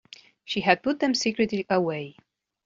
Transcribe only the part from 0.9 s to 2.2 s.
them secretly away.